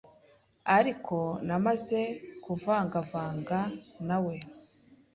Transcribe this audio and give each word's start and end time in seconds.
Ariko 0.77 1.17
namaze 1.47 2.01
kuvangavanga 2.43 3.59
nawes 4.07 4.47